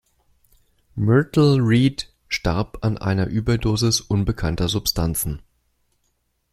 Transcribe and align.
Myrtle 0.95 1.59
Reed 1.61 2.05
starb 2.27 2.75
an 2.81 2.97
einer 2.97 3.27
Überdosis 3.27 4.01
unbekannter 4.01 4.67
Substanzen. 4.67 5.43